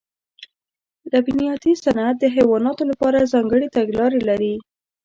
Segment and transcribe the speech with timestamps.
[1.11, 4.55] لبنیاتي صنعت د حیواناتو لپاره ځانګړې تګلارې لري.